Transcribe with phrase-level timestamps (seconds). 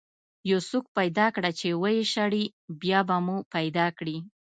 [0.49, 2.43] یو څوک پیدا کړه چې ويې شړي،
[2.81, 4.17] بیا به مو پیدا کړي.